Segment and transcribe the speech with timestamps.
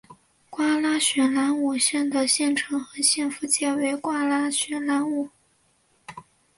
[0.49, 5.29] 瓜拉雪兰莪县的县城和县府皆为瓜拉雪兰莪。